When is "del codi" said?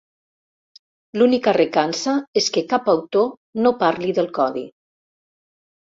4.21-4.65